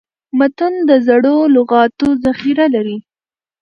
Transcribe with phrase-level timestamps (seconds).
[0.37, 2.97] متون د زړو لغاتو ذخیره لري.